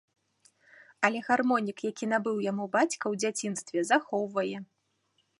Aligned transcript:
Але 1.09 1.19
гармонік, 1.27 1.83
які 1.91 2.05
набыў 2.13 2.37
яму 2.51 2.65
бацька 2.75 2.99
ў 2.99 3.13
дзяцінстве, 3.25 3.79
захоўвае. 3.91 4.57